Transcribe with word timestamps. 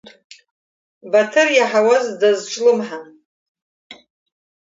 Баҭыр 1.11 1.49
иаҳауаз 1.53 2.05
дазҿлымҳан. 2.19 3.05